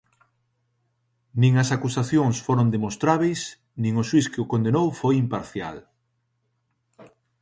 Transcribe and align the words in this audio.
Nin 1.41 1.53
as 1.63 1.69
acusacións 1.77 2.35
foron 2.45 2.67
demostrábeis 2.75 3.41
nin 3.81 3.93
o 4.01 4.03
xuíz 4.09 4.27
que 4.33 4.41
o 4.43 4.49
condenou 4.51 4.87
foi 5.01 5.13
imparcial. 5.23 5.77